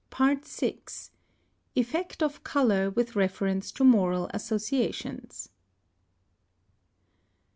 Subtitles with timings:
[0.09, 0.79] PART VI.
[1.75, 5.49] EFFECT OF COLOUR WITH REFERENCE TO MORAL ASSOCIATIONS.